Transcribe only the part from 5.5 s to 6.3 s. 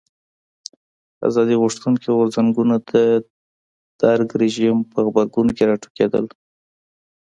کې راوټوکېدل.